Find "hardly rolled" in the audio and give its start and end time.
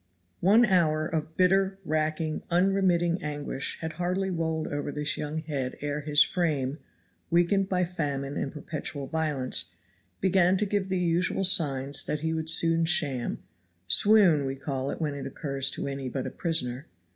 3.93-4.67